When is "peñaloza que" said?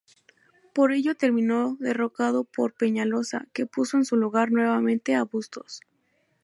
2.73-3.67